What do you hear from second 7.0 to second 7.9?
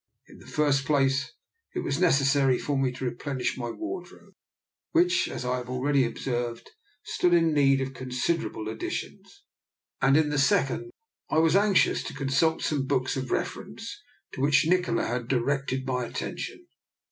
stood in need